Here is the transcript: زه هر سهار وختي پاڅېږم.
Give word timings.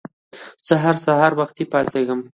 زه 0.65 0.73
هر 0.83 0.95
سهار 1.05 1.31
وختي 1.39 1.65
پاڅېږم. 1.71 2.21